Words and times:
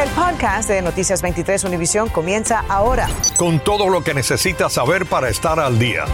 El 0.00 0.08
podcast 0.12 0.66
de 0.70 0.80
Noticias 0.80 1.20
23 1.20 1.62
Univisión 1.64 2.08
comienza 2.08 2.64
ahora. 2.70 3.06
Con 3.36 3.60
todo 3.60 3.90
lo 3.90 4.02
que 4.02 4.14
necesitas 4.14 4.72
saber 4.72 5.04
para 5.04 5.28
estar 5.28 5.60
al 5.60 5.78
día. 5.78 6.06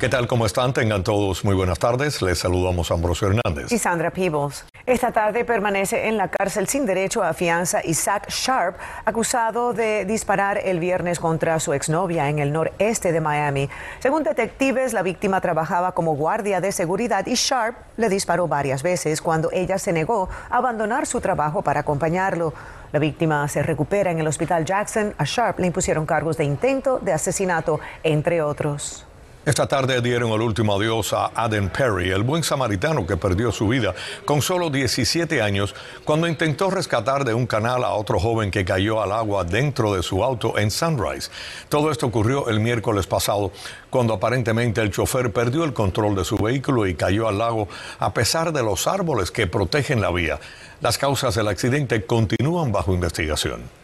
¿Qué 0.00 0.08
tal? 0.08 0.26
¿Cómo 0.26 0.46
están? 0.46 0.72
Tengan 0.72 1.04
todos 1.04 1.44
muy 1.44 1.54
buenas 1.54 1.78
tardes. 1.78 2.22
Les 2.22 2.38
saludamos 2.38 2.90
Ambrosio 2.90 3.28
Hernández. 3.28 3.70
Y 3.70 3.76
Sandra 3.76 4.10
Peebles. 4.10 4.64
Esta 4.84 5.12
tarde 5.12 5.44
permanece 5.44 6.08
en 6.08 6.16
la 6.16 6.26
cárcel 6.26 6.66
sin 6.66 6.86
derecho 6.86 7.22
a 7.22 7.34
fianza 7.34 7.80
Isaac 7.84 8.28
Sharp, 8.28 8.76
acusado 9.04 9.72
de 9.72 10.04
disparar 10.04 10.58
el 10.58 10.80
viernes 10.80 11.20
contra 11.20 11.60
su 11.60 11.72
exnovia 11.72 12.28
en 12.28 12.40
el 12.40 12.52
noreste 12.52 13.12
de 13.12 13.20
Miami. 13.20 13.70
Según 14.00 14.24
detectives, 14.24 14.92
la 14.92 15.02
víctima 15.02 15.40
trabajaba 15.40 15.92
como 15.92 16.16
guardia 16.16 16.60
de 16.60 16.72
seguridad 16.72 17.24
y 17.28 17.34
Sharp 17.34 17.76
le 17.96 18.08
disparó 18.08 18.48
varias 18.48 18.82
veces 18.82 19.22
cuando 19.22 19.50
ella 19.52 19.78
se 19.78 19.92
negó 19.92 20.28
a 20.50 20.56
abandonar 20.56 21.06
su 21.06 21.20
trabajo 21.20 21.62
para 21.62 21.80
acompañarlo. 21.80 22.52
La 22.90 22.98
víctima 22.98 23.46
se 23.46 23.62
recupera 23.62 24.10
en 24.10 24.18
el 24.18 24.26
hospital 24.26 24.64
Jackson. 24.64 25.14
A 25.16 25.22
Sharp 25.24 25.60
le 25.60 25.68
impusieron 25.68 26.06
cargos 26.06 26.36
de 26.36 26.44
intento 26.44 26.98
de 26.98 27.12
asesinato, 27.12 27.78
entre 28.02 28.42
otros. 28.42 29.06
Esta 29.44 29.66
tarde 29.66 30.00
dieron 30.00 30.30
el 30.30 30.40
último 30.40 30.76
adiós 30.76 31.12
a 31.12 31.32
Aden 31.34 31.68
Perry, 31.68 32.12
el 32.12 32.22
buen 32.22 32.44
samaritano 32.44 33.04
que 33.04 33.16
perdió 33.16 33.50
su 33.50 33.66
vida 33.66 33.92
con 34.24 34.40
solo 34.40 34.70
17 34.70 35.42
años 35.42 35.74
cuando 36.04 36.28
intentó 36.28 36.70
rescatar 36.70 37.24
de 37.24 37.34
un 37.34 37.48
canal 37.48 37.82
a 37.82 37.90
otro 37.94 38.20
joven 38.20 38.52
que 38.52 38.64
cayó 38.64 39.02
al 39.02 39.10
agua 39.10 39.42
dentro 39.42 39.94
de 39.94 40.04
su 40.04 40.22
auto 40.22 40.56
en 40.58 40.70
Sunrise. 40.70 41.28
Todo 41.68 41.90
esto 41.90 42.06
ocurrió 42.06 42.48
el 42.50 42.60
miércoles 42.60 43.08
pasado 43.08 43.50
cuando 43.90 44.14
aparentemente 44.14 44.80
el 44.80 44.92
chofer 44.92 45.32
perdió 45.32 45.64
el 45.64 45.72
control 45.72 46.14
de 46.14 46.24
su 46.24 46.36
vehículo 46.36 46.86
y 46.86 46.94
cayó 46.94 47.26
al 47.26 47.38
lago 47.38 47.66
a 47.98 48.14
pesar 48.14 48.52
de 48.52 48.62
los 48.62 48.86
árboles 48.86 49.32
que 49.32 49.48
protegen 49.48 50.00
la 50.00 50.12
vía. 50.12 50.38
Las 50.80 50.98
causas 50.98 51.34
del 51.34 51.48
accidente 51.48 52.06
continúan 52.06 52.70
bajo 52.70 52.94
investigación. 52.94 53.81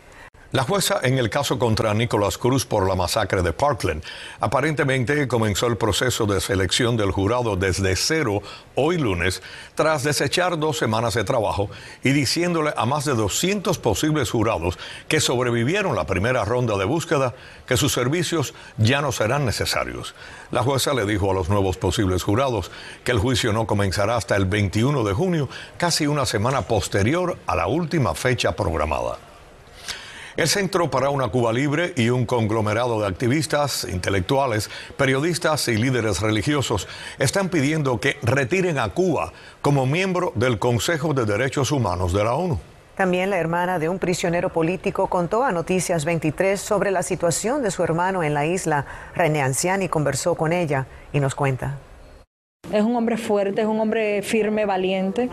La 0.50 0.62
jueza 0.62 1.00
en 1.02 1.18
el 1.18 1.28
caso 1.28 1.58
contra 1.58 1.92
Nicolás 1.92 2.38
Cruz 2.38 2.64
por 2.64 2.88
la 2.88 2.94
masacre 2.94 3.42
de 3.42 3.52
Parkland 3.52 4.02
aparentemente 4.40 5.28
comenzó 5.28 5.66
el 5.66 5.76
proceso 5.76 6.24
de 6.24 6.40
selección 6.40 6.96
del 6.96 7.10
jurado 7.10 7.54
desde 7.54 7.94
cero 7.96 8.40
hoy 8.74 8.96
lunes 8.96 9.42
tras 9.74 10.04
desechar 10.04 10.58
dos 10.58 10.78
semanas 10.78 11.12
de 11.12 11.24
trabajo 11.24 11.68
y 12.02 12.12
diciéndole 12.12 12.72
a 12.78 12.86
más 12.86 13.04
de 13.04 13.14
200 13.14 13.78
posibles 13.78 14.30
jurados 14.30 14.78
que 15.06 15.20
sobrevivieron 15.20 15.94
la 15.94 16.06
primera 16.06 16.46
ronda 16.46 16.78
de 16.78 16.86
búsqueda 16.86 17.34
que 17.66 17.76
sus 17.76 17.92
servicios 17.92 18.54
ya 18.78 19.02
no 19.02 19.12
serán 19.12 19.44
necesarios. 19.44 20.14
La 20.50 20.62
jueza 20.62 20.94
le 20.94 21.04
dijo 21.04 21.30
a 21.30 21.34
los 21.34 21.50
nuevos 21.50 21.76
posibles 21.76 22.22
jurados 22.22 22.70
que 23.04 23.12
el 23.12 23.18
juicio 23.18 23.52
no 23.52 23.66
comenzará 23.66 24.16
hasta 24.16 24.34
el 24.34 24.46
21 24.46 25.04
de 25.04 25.12
junio, 25.12 25.50
casi 25.76 26.06
una 26.06 26.24
semana 26.24 26.62
posterior 26.62 27.36
a 27.46 27.54
la 27.54 27.66
última 27.66 28.14
fecha 28.14 28.52
programada. 28.52 29.27
El 30.38 30.46
Centro 30.46 30.88
para 30.88 31.10
una 31.10 31.26
Cuba 31.26 31.52
Libre 31.52 31.94
y 31.96 32.10
un 32.10 32.24
conglomerado 32.24 33.00
de 33.00 33.08
activistas, 33.08 33.82
intelectuales, 33.90 34.70
periodistas 34.96 35.66
y 35.66 35.76
líderes 35.76 36.20
religiosos 36.20 36.86
están 37.18 37.48
pidiendo 37.48 37.98
que 37.98 38.18
retiren 38.22 38.78
a 38.78 38.88
Cuba 38.90 39.32
como 39.62 39.84
miembro 39.84 40.30
del 40.36 40.60
Consejo 40.60 41.12
de 41.12 41.24
Derechos 41.24 41.72
Humanos 41.72 42.12
de 42.12 42.22
la 42.22 42.34
ONU. 42.34 42.60
También 42.96 43.30
la 43.30 43.38
hermana 43.38 43.80
de 43.80 43.88
un 43.88 43.98
prisionero 43.98 44.50
político 44.50 45.08
contó 45.08 45.42
a 45.42 45.50
Noticias 45.50 46.04
23 46.04 46.60
sobre 46.60 46.92
la 46.92 47.02
situación 47.02 47.60
de 47.60 47.72
su 47.72 47.82
hermano 47.82 48.22
en 48.22 48.32
la 48.32 48.46
isla. 48.46 48.86
René 49.16 49.42
Anciani 49.42 49.88
conversó 49.88 50.36
con 50.36 50.52
ella 50.52 50.86
y 51.12 51.18
nos 51.18 51.34
cuenta. 51.34 51.78
Es 52.72 52.84
un 52.84 52.94
hombre 52.94 53.16
fuerte, 53.16 53.62
es 53.62 53.66
un 53.66 53.80
hombre 53.80 54.22
firme, 54.22 54.66
valiente 54.66 55.30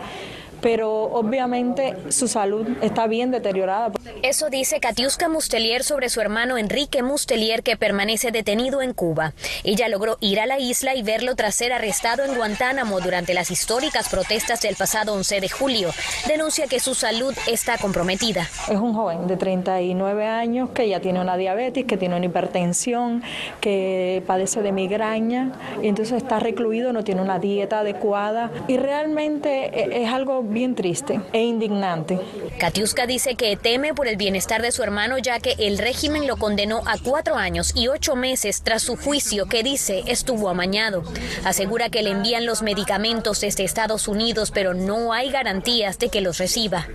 pero 0.66 1.04
obviamente 1.04 1.94
su 2.08 2.26
salud 2.26 2.66
está 2.82 3.06
bien 3.06 3.30
deteriorada. 3.30 3.92
Eso 4.24 4.50
dice 4.50 4.80
Katiuska 4.80 5.28
Mustelier 5.28 5.84
sobre 5.84 6.08
su 6.08 6.20
hermano 6.20 6.58
Enrique 6.58 7.04
Mustelier 7.04 7.62
que 7.62 7.76
permanece 7.76 8.32
detenido 8.32 8.82
en 8.82 8.92
Cuba. 8.92 9.32
Ella 9.62 9.88
logró 9.88 10.16
ir 10.18 10.40
a 10.40 10.46
la 10.46 10.58
isla 10.58 10.96
y 10.96 11.04
verlo 11.04 11.36
tras 11.36 11.54
ser 11.54 11.72
arrestado 11.72 12.24
en 12.24 12.34
Guantánamo 12.34 12.98
durante 12.98 13.32
las 13.32 13.52
históricas 13.52 14.08
protestas 14.08 14.60
del 14.60 14.74
pasado 14.74 15.14
11 15.14 15.40
de 15.40 15.48
julio. 15.48 15.90
Denuncia 16.26 16.66
que 16.66 16.80
su 16.80 16.96
salud 16.96 17.32
está 17.46 17.78
comprometida. 17.78 18.48
Es 18.68 18.80
un 18.80 18.92
joven 18.92 19.28
de 19.28 19.36
39 19.36 20.26
años 20.26 20.70
que 20.70 20.88
ya 20.88 20.98
tiene 20.98 21.20
una 21.20 21.36
diabetes, 21.36 21.84
que 21.84 21.96
tiene 21.96 22.16
una 22.16 22.26
hipertensión, 22.26 23.22
que 23.60 24.20
padece 24.26 24.62
de 24.62 24.72
migraña 24.72 25.52
y 25.80 25.86
entonces 25.86 26.16
está 26.16 26.40
recluido, 26.40 26.92
no 26.92 27.04
tiene 27.04 27.22
una 27.22 27.38
dieta 27.38 27.80
adecuada 27.80 28.50
y 28.66 28.78
realmente 28.78 30.02
es 30.02 30.12
algo 30.12 30.42
bien 30.56 30.74
triste 30.74 31.20
e 31.34 31.44
indignante. 31.44 32.18
Katiuska 32.58 33.06
dice 33.06 33.34
que 33.34 33.58
teme 33.58 33.92
por 33.92 34.08
el 34.08 34.16
bienestar 34.16 34.62
de 34.62 34.72
su 34.72 34.82
hermano 34.82 35.18
ya 35.18 35.38
que 35.38 35.54
el 35.58 35.76
régimen 35.76 36.26
lo 36.26 36.38
condenó 36.38 36.80
a 36.86 36.96
cuatro 36.96 37.36
años 37.36 37.72
y 37.74 37.88
ocho 37.88 38.16
meses 38.16 38.62
tras 38.62 38.82
su 38.82 38.96
juicio 38.96 39.44
que 39.44 39.62
dice 39.62 40.04
estuvo 40.06 40.48
amañado. 40.48 41.02
Asegura 41.44 41.90
que 41.90 42.02
le 42.02 42.10
envían 42.10 42.46
los 42.46 42.62
medicamentos 42.62 43.42
desde 43.42 43.64
Estados 43.64 44.08
Unidos 44.08 44.50
pero 44.50 44.72
no 44.72 45.12
hay 45.12 45.30
garantías 45.30 45.98
de 45.98 46.08
que 46.08 46.22
los 46.22 46.38
reciba. 46.38 46.88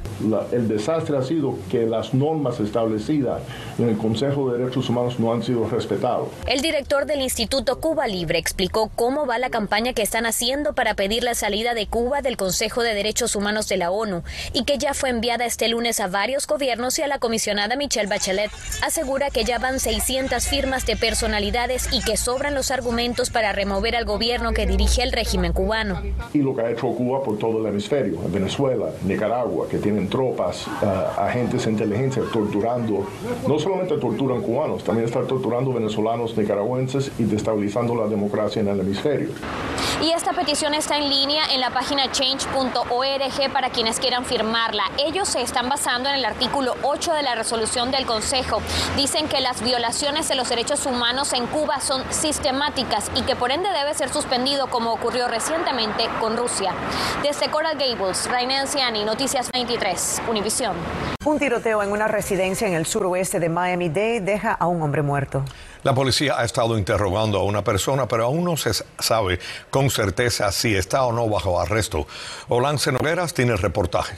el 0.51 0.67
desastre 0.67 1.15
ha 1.17 1.21
sido 1.21 1.55
que 1.69 1.85
las 1.85 2.15
normas 2.15 2.59
establecidas 2.59 3.43
en 3.77 3.89
el 3.89 3.97
Consejo 3.97 4.49
de 4.49 4.57
Derechos 4.57 4.89
Humanos 4.89 5.19
no 5.19 5.33
han 5.33 5.43
sido 5.43 5.69
respetadas. 5.69 6.29
El 6.47 6.61
director 6.61 7.05
del 7.05 7.21
Instituto 7.21 7.79
Cuba 7.79 8.07
Libre 8.07 8.39
explicó 8.39 8.89
cómo 8.95 9.27
va 9.27 9.37
la 9.37 9.51
campaña 9.51 9.93
que 9.93 10.01
están 10.01 10.25
haciendo 10.25 10.73
para 10.73 10.95
pedir 10.95 11.23
la 11.23 11.35
salida 11.35 11.75
de 11.75 11.85
Cuba 11.85 12.23
del 12.23 12.37
Consejo 12.37 12.81
de 12.81 12.95
Derechos 12.95 13.35
Humanos 13.35 13.40
Humanos 13.41 13.67
de 13.67 13.77
la 13.77 13.89
ONU 13.91 14.23
y 14.53 14.63
que 14.65 14.77
ya 14.77 14.93
fue 14.93 15.09
enviada 15.09 15.45
este 15.45 15.67
lunes 15.67 15.99
a 15.99 16.07
varios 16.07 16.45
gobiernos 16.45 16.97
y 16.99 17.01
a 17.01 17.07
la 17.07 17.17
comisionada 17.19 17.75
Michelle 17.75 18.07
Bachelet. 18.07 18.51
Asegura 18.83 19.31
que 19.31 19.43
ya 19.43 19.57
van 19.57 19.79
600 19.79 20.47
firmas 20.47 20.85
de 20.85 20.95
personalidades 20.95 21.89
y 21.91 22.01
que 22.03 22.17
sobran 22.17 22.53
los 22.53 22.69
argumentos 22.69 23.31
para 23.31 23.51
remover 23.51 23.95
al 23.95 24.05
gobierno 24.05 24.53
que 24.53 24.67
dirige 24.67 25.01
el 25.01 25.11
régimen 25.11 25.53
cubano. 25.53 26.01
Y 26.33 26.39
lo 26.39 26.55
que 26.55 26.61
ha 26.61 26.69
hecho 26.69 26.87
Cuba 26.93 27.23
por 27.23 27.37
todo 27.39 27.59
el 27.59 27.65
hemisferio, 27.65 28.19
en 28.23 28.31
Venezuela, 28.31 28.87
Nicaragua, 29.03 29.67
que 29.67 29.79
tienen 29.79 30.07
tropas, 30.07 30.67
uh, 30.67 31.19
agentes 31.19 31.65
de 31.65 31.71
inteligencia 31.71 32.21
torturando, 32.31 33.07
no 33.47 33.59
solamente 33.59 33.97
torturan 33.97 34.41
cubanos, 34.41 34.83
también 34.83 35.07
están 35.07 35.25
torturando 35.25 35.73
venezolanos, 35.73 36.37
nicaragüenses 36.37 37.11
y 37.17 37.23
destabilizando 37.23 37.95
la 37.95 38.07
democracia 38.07 38.61
en 38.61 38.67
el 38.67 38.79
hemisferio. 38.81 39.29
Y 39.99 40.11
esta 40.11 40.33
petición 40.33 40.73
está 40.73 40.97
en 40.97 41.09
línea 41.09 41.43
en 41.51 41.59
la 41.59 41.69
página 41.69 42.11
change.org 42.11 43.51
para 43.53 43.69
quienes 43.69 43.99
quieran 43.99 44.25
firmarla. 44.25 44.83
Ellos 44.97 45.27
se 45.27 45.41
están 45.41 45.69
basando 45.69 46.09
en 46.09 46.15
el 46.15 46.25
artículo 46.25 46.75
8 46.83 47.13
de 47.13 47.23
la 47.23 47.35
resolución 47.35 47.91
del 47.91 48.05
Consejo. 48.05 48.61
Dicen 48.95 49.27
que 49.27 49.41
las 49.41 49.61
violaciones 49.61 50.27
de 50.27 50.35
los 50.35 50.49
derechos 50.49 50.85
humanos 50.85 51.33
en 51.33 51.45
Cuba 51.47 51.79
son 51.81 52.03
sistemáticas 52.11 53.11
y 53.15 53.23
que 53.23 53.35
por 53.35 53.51
ende 53.51 53.69
debe 53.71 53.93
ser 53.93 54.09
suspendido 54.09 54.69
como 54.69 54.93
ocurrió 54.93 55.27
recientemente 55.27 56.07
con 56.19 56.37
Rusia. 56.37 56.73
Desde 57.21 57.49
Coral 57.49 57.77
Gables, 57.77 58.29
Rainer 58.29 58.61
Anciani, 58.61 59.03
Noticias 59.03 59.51
23, 59.51 60.21
Univisión. 60.29 60.75
Un 61.23 61.37
tiroteo 61.37 61.83
en 61.83 61.91
una 61.91 62.07
residencia 62.07 62.67
en 62.67 62.73
el 62.73 62.85
suroeste 62.85 63.39
de 63.39 63.49
Miami-Dade 63.49 64.21
deja 64.21 64.53
a 64.53 64.65
un 64.67 64.81
hombre 64.81 65.03
muerto. 65.03 65.43
La 65.83 65.95
policía 65.95 66.35
ha 66.37 66.43
estado 66.43 66.77
interrogando 66.77 67.39
a 67.39 67.43
una 67.43 67.63
persona, 67.63 68.07
pero 68.07 68.25
aún 68.25 68.43
no 68.43 68.55
se 68.55 68.71
sabe 68.99 69.39
con 69.71 69.89
certeza 69.89 70.51
si 70.51 70.75
está 70.75 71.03
o 71.05 71.11
no 71.11 71.27
bajo 71.27 71.59
arresto. 71.59 72.05
Olance 72.49 72.91
Nogueras 72.91 73.33
tiene 73.33 73.53
el 73.53 73.57
reportaje. 73.57 74.15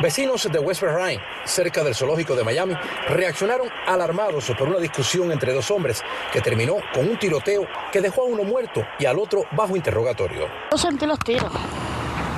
Vecinos 0.00 0.46
de 0.52 0.58
West 0.60 0.82
Virginia, 0.82 1.20
cerca 1.44 1.82
del 1.82 1.94
zoológico 1.94 2.36
de 2.36 2.44
Miami, 2.44 2.74
reaccionaron 3.08 3.68
alarmados 3.86 4.52
por 4.56 4.68
una 4.68 4.78
discusión 4.78 5.32
entre 5.32 5.52
dos 5.52 5.70
hombres 5.72 6.04
que 6.32 6.40
terminó 6.40 6.76
con 6.92 7.08
un 7.08 7.18
tiroteo 7.18 7.66
que 7.90 8.00
dejó 8.00 8.22
a 8.22 8.24
uno 8.26 8.44
muerto 8.44 8.86
y 8.98 9.06
al 9.06 9.18
otro 9.18 9.44
bajo 9.52 9.74
interrogatorio. 9.74 10.46
Yo 10.70 10.78
sentí 10.78 11.04
los 11.04 11.18
tiros 11.18 11.50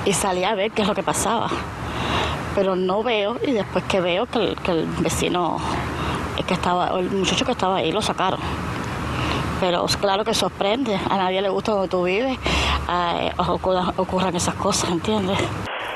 y 0.05 0.13
salí 0.13 0.43
a 0.43 0.55
ver 0.55 0.71
qué 0.71 0.81
es 0.81 0.87
lo 0.87 0.95
que 0.95 1.03
pasaba 1.03 1.51
pero 2.55 2.75
no 2.75 3.03
veo 3.03 3.37
y 3.45 3.51
después 3.51 3.83
que 3.85 4.01
veo 4.01 4.25
que 4.25 4.55
el, 4.71 4.85
vecino 4.99 5.57
que 6.47 6.53
estaba, 6.53 6.99
el 6.99 7.09
muchacho 7.09 7.45
que 7.45 7.51
estaba 7.51 7.77
ahí 7.77 7.91
lo 7.91 8.01
sacaron. 8.01 8.39
Pero 9.59 9.85
claro 9.99 10.23
que 10.25 10.33
sorprende, 10.33 10.95
a 10.95 11.17
nadie 11.17 11.41
le 11.41 11.49
gusta 11.49 11.71
donde 11.71 11.87
tú 11.87 12.03
vives, 12.03 12.37
eh, 12.89 13.31
ocurran, 13.37 14.35
esas 14.35 14.55
cosas, 14.55 14.89
¿entiendes? 14.89 15.37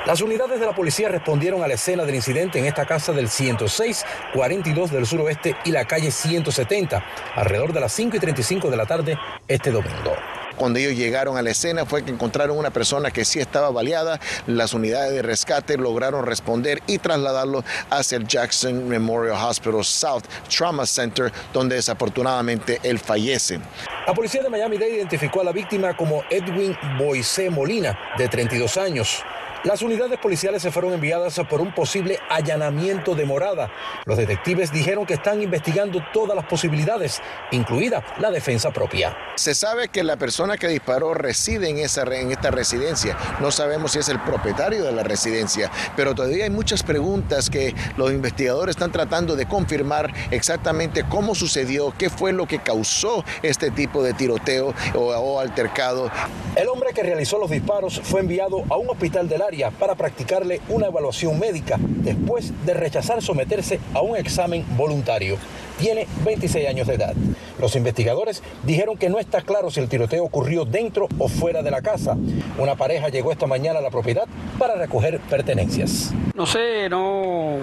Las 0.05 0.21
unidades 0.21 0.59
de 0.59 0.67
la 0.67 0.75
policía 0.75 1.09
respondieron 1.09 1.63
a 1.63 1.67
la 1.67 1.73
escena 1.73 2.03
del 2.03 2.13
incidente 2.13 2.59
en 2.59 2.65
esta 2.65 2.85
casa 2.85 3.11
del 3.11 3.27
106, 3.27 4.05
42 4.35 4.91
del 4.91 5.07
suroeste 5.07 5.55
y 5.65 5.71
la 5.71 5.85
calle 5.85 6.11
170, 6.11 7.03
alrededor 7.35 7.73
de 7.73 7.79
las 7.79 7.91
5 7.93 8.17
y 8.17 8.19
35 8.19 8.69
de 8.69 8.77
la 8.77 8.85
tarde 8.85 9.17
este 9.47 9.71
domingo. 9.71 10.13
Cuando 10.57 10.79
ellos 10.79 10.93
llegaron 10.93 11.37
a 11.37 11.41
la 11.41 11.51
escena 11.51 11.85
fue 11.85 12.03
que 12.03 12.11
encontraron 12.11 12.57
una 12.57 12.71
persona 12.71 13.11
que 13.11 13.25
sí 13.25 13.39
estaba 13.39 13.69
baleada. 13.71 14.19
Las 14.47 14.73
unidades 14.73 15.13
de 15.13 15.21
rescate 15.21 15.77
lograron 15.77 16.25
responder 16.25 16.81
y 16.87 16.97
trasladarlo 16.97 17.63
hacia 17.89 18.17
el 18.17 18.27
Jackson 18.27 18.87
Memorial 18.87 19.35
Hospital 19.35 19.83
South 19.83 20.23
Trauma 20.49 20.85
Center, 20.85 21.31
donde 21.53 21.75
desafortunadamente 21.75 22.79
él 22.83 22.99
fallece. 22.99 23.59
La 24.07 24.13
policía 24.13 24.43
de 24.43 24.49
Miami-Dade 24.49 24.95
identificó 24.95 25.41
a 25.41 25.43
la 25.43 25.51
víctima 25.51 25.95
como 25.97 26.23
Edwin 26.29 26.77
Boise 26.97 27.49
Molina, 27.49 27.97
de 28.17 28.27
32 28.27 28.77
años. 28.77 29.23
Las 29.65 29.81
unidades 29.81 30.19
policiales 30.19 30.61
se 30.61 30.69
fueron 30.69 30.93
enviadas 30.93 31.41
por 31.49 31.59
un 31.59 31.73
posible 31.73 32.19
allanamiento 32.29 33.15
de 33.15 33.25
morada. 33.25 33.71
Los 34.05 34.15
detectives 34.15 34.71
dijeron 34.71 35.07
que 35.07 35.15
están 35.15 35.41
investigando 35.41 36.05
todas 36.13 36.35
las 36.35 36.45
posibilidades, 36.45 37.19
incluida 37.49 38.03
la 38.19 38.29
defensa 38.29 38.69
propia. 38.69 39.17
Se 39.33 39.55
sabe 39.55 39.87
que 39.87 40.03
la 40.03 40.17
persona 40.17 40.55
que 40.57 40.67
disparó 40.67 41.15
reside 41.15 41.67
en, 41.67 41.79
esa, 41.79 42.03
en 42.03 42.31
esta 42.31 42.51
residencia. 42.51 43.17
No 43.39 43.49
sabemos 43.49 43.93
si 43.93 43.99
es 43.99 44.09
el 44.09 44.19
propietario 44.19 44.83
de 44.83 44.91
la 44.91 45.01
residencia, 45.01 45.71
pero 45.95 46.13
todavía 46.13 46.43
hay 46.43 46.51
muchas 46.51 46.83
preguntas 46.83 47.49
que 47.49 47.73
los 47.97 48.11
investigadores 48.11 48.75
están 48.75 48.91
tratando 48.91 49.35
de 49.35 49.47
confirmar 49.47 50.13
exactamente 50.29 51.05
cómo 51.09 51.33
sucedió, 51.33 51.91
qué 51.97 52.11
fue 52.11 52.33
lo 52.33 52.45
que 52.45 52.59
causó 52.59 53.25
este 53.41 53.71
tipo 53.71 54.03
de 54.03 54.13
tiroteo 54.13 54.75
o, 54.93 54.99
o 54.99 55.39
altercado. 55.39 56.11
El 56.55 56.67
hombre 56.67 56.91
que 56.93 57.01
realizó 57.01 57.39
los 57.39 57.49
disparos 57.49 57.99
fue 58.03 58.19
enviado 58.19 58.63
a 58.69 58.77
un 58.77 58.91
hospital 58.91 59.27
del 59.27 59.41
área 59.41 59.54
para 59.79 59.95
practicarle 59.95 60.61
una 60.69 60.87
evaluación 60.87 61.39
médica 61.39 61.77
después 61.79 62.53
de 62.65 62.73
rechazar 62.73 63.21
someterse 63.21 63.79
a 63.93 64.01
un 64.01 64.17
examen 64.17 64.65
voluntario. 64.75 65.37
Tiene 65.77 66.07
26 66.23 66.67
años 66.67 66.87
de 66.87 66.95
edad. 66.95 67.13
Los 67.59 67.75
investigadores 67.75 68.43
dijeron 68.63 68.97
que 68.97 69.09
no 69.09 69.19
está 69.19 69.41
claro 69.41 69.71
si 69.71 69.79
el 69.79 69.89
tiroteo 69.89 70.23
ocurrió 70.23 70.65
dentro 70.65 71.07
o 71.17 71.27
fuera 71.27 71.61
de 71.63 71.71
la 71.71 71.81
casa. 71.81 72.15
Una 72.57 72.75
pareja 72.75 73.09
llegó 73.09 73.31
esta 73.31 73.47
mañana 73.47 73.79
a 73.79 73.81
la 73.81 73.89
propiedad 73.89 74.25
para 74.57 74.75
recoger 74.75 75.19
pertenencias. 75.19 76.13
No 76.33 76.45
sé, 76.45 76.89
no, 76.89 77.57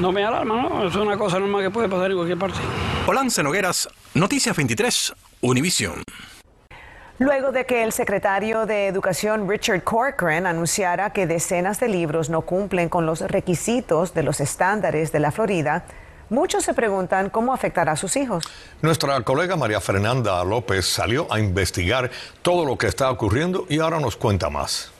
no 0.00 0.12
me 0.12 0.24
alarma, 0.24 0.62
¿no? 0.62 0.88
Es 0.88 0.94
una 0.94 1.16
cosa 1.16 1.38
normal 1.38 1.62
que 1.62 1.70
puede 1.70 1.88
pasar 1.88 2.10
en 2.10 2.16
cualquier 2.16 2.38
parte. 2.38 2.58
Olance 3.06 3.42
Nogueras, 3.42 3.88
Noticias 4.14 4.56
23, 4.56 5.12
Univisión. 5.42 6.02
Luego 7.20 7.52
de 7.52 7.66
que 7.66 7.84
el 7.84 7.92
secretario 7.92 8.64
de 8.64 8.86
Educación 8.86 9.46
Richard 9.46 9.84
Corcoran 9.84 10.46
anunciara 10.46 11.10
que 11.10 11.26
decenas 11.26 11.78
de 11.78 11.86
libros 11.86 12.30
no 12.30 12.40
cumplen 12.40 12.88
con 12.88 13.04
los 13.04 13.20
requisitos 13.20 14.14
de 14.14 14.22
los 14.22 14.40
estándares 14.40 15.12
de 15.12 15.20
la 15.20 15.30
Florida, 15.30 15.84
muchos 16.30 16.64
se 16.64 16.72
preguntan 16.72 17.28
cómo 17.28 17.52
afectará 17.52 17.92
a 17.92 17.96
sus 17.96 18.16
hijos. 18.16 18.44
Nuestra 18.80 19.20
colega 19.20 19.54
María 19.54 19.82
Fernanda 19.82 20.42
López 20.44 20.86
salió 20.86 21.30
a 21.30 21.38
investigar 21.38 22.10
todo 22.40 22.64
lo 22.64 22.78
que 22.78 22.86
está 22.86 23.10
ocurriendo 23.10 23.66
y 23.68 23.80
ahora 23.80 24.00
nos 24.00 24.16
cuenta 24.16 24.48
más. 24.48 24.90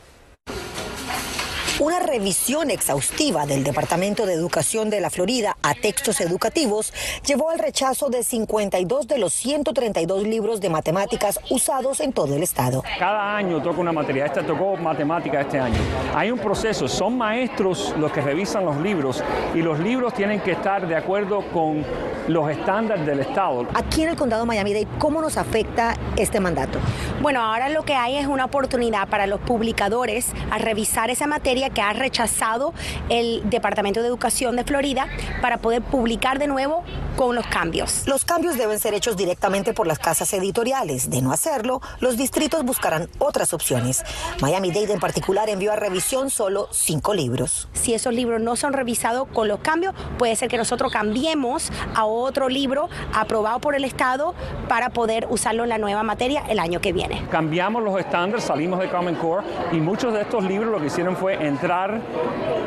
Una 1.80 1.98
revisión 1.98 2.70
exhaustiva 2.70 3.46
del 3.46 3.64
Departamento 3.64 4.26
de 4.26 4.34
Educación 4.34 4.90
de 4.90 5.00
la 5.00 5.08
Florida 5.08 5.56
a 5.62 5.72
textos 5.72 6.20
educativos 6.20 6.92
llevó 7.26 7.48
al 7.48 7.58
rechazo 7.58 8.10
de 8.10 8.22
52 8.22 9.08
de 9.08 9.16
los 9.16 9.32
132 9.32 10.24
libros 10.24 10.60
de 10.60 10.68
matemáticas 10.68 11.40
usados 11.48 12.00
en 12.00 12.12
todo 12.12 12.36
el 12.36 12.42
estado. 12.42 12.84
Cada 12.98 13.34
año 13.34 13.62
toca 13.62 13.80
una 13.80 13.92
materia, 13.92 14.26
esta 14.26 14.42
tocó 14.42 14.76
matemática 14.76 15.40
este 15.40 15.58
año. 15.58 15.78
Hay 16.14 16.30
un 16.30 16.38
proceso, 16.38 16.86
son 16.86 17.16
maestros 17.16 17.94
los 17.96 18.12
que 18.12 18.20
revisan 18.20 18.66
los 18.66 18.76
libros 18.76 19.24
y 19.54 19.62
los 19.62 19.78
libros 19.78 20.12
tienen 20.12 20.40
que 20.40 20.52
estar 20.52 20.86
de 20.86 20.96
acuerdo 20.96 21.42
con 21.50 21.82
los 22.28 22.50
estándares 22.50 23.06
del 23.06 23.20
estado. 23.20 23.66
Aquí 23.72 24.02
en 24.02 24.10
el 24.10 24.16
condado 24.16 24.42
de 24.42 24.48
Miami-Dade, 24.48 24.86
¿cómo 24.98 25.22
nos 25.22 25.38
afecta 25.38 25.96
este 26.18 26.40
mandato? 26.40 26.78
Bueno, 27.22 27.40
ahora 27.40 27.70
lo 27.70 27.84
que 27.84 27.94
hay 27.94 28.18
es 28.18 28.26
una 28.26 28.44
oportunidad 28.44 29.08
para 29.08 29.26
los 29.26 29.40
publicadores 29.40 30.32
a 30.50 30.58
revisar 30.58 31.08
esa 31.08 31.26
materia 31.26 31.69
que 31.74 31.82
ha 31.82 31.92
rechazado 31.92 32.72
el 33.08 33.42
Departamento 33.48 34.00
de 34.02 34.08
Educación 34.08 34.56
de 34.56 34.64
Florida 34.64 35.06
para 35.40 35.58
poder 35.58 35.82
publicar 35.82 36.38
de 36.38 36.46
nuevo 36.46 36.84
con 37.16 37.34
los 37.34 37.46
cambios. 37.46 38.06
Los 38.06 38.24
cambios 38.24 38.56
deben 38.56 38.78
ser 38.78 38.94
hechos 38.94 39.16
directamente 39.16 39.72
por 39.72 39.86
las 39.86 39.98
casas 39.98 40.32
editoriales. 40.32 41.10
De 41.10 41.22
no 41.22 41.32
hacerlo, 41.32 41.80
los 42.00 42.16
distritos 42.16 42.64
buscarán 42.64 43.08
otras 43.18 43.52
opciones. 43.52 44.04
Miami-Dade 44.40 44.92
en 44.92 45.00
particular 45.00 45.48
envió 45.48 45.72
a 45.72 45.76
revisión 45.76 46.30
solo 46.30 46.68
cinco 46.72 47.14
libros. 47.14 47.68
Si 47.72 47.94
esos 47.94 48.14
libros 48.14 48.40
no 48.40 48.56
son 48.56 48.72
revisados 48.72 49.28
con 49.28 49.48
los 49.48 49.60
cambios, 49.60 49.94
puede 50.18 50.36
ser 50.36 50.48
que 50.48 50.56
nosotros 50.56 50.92
cambiemos 50.92 51.70
a 51.94 52.04
otro 52.04 52.48
libro 52.48 52.88
aprobado 53.12 53.60
por 53.60 53.74
el 53.74 53.84
Estado 53.84 54.34
para 54.68 54.90
poder 54.90 55.26
usarlo 55.30 55.64
en 55.64 55.68
la 55.68 55.78
nueva 55.78 56.02
materia 56.02 56.42
el 56.48 56.58
año 56.58 56.80
que 56.80 56.92
viene. 56.92 57.26
Cambiamos 57.30 57.82
los 57.82 57.98
estándares, 57.98 58.44
salimos 58.44 58.80
de 58.80 58.88
Common 58.88 59.14
Core 59.16 59.44
y 59.72 59.76
muchos 59.76 60.12
de 60.12 60.22
estos 60.22 60.44
libros 60.44 60.70
lo 60.70 60.80
que 60.80 60.86
hicieron 60.86 61.16
fue 61.16 61.46
entrar 61.60 62.00